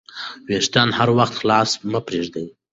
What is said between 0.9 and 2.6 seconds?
هر وخت خلاص مه پریږدئ.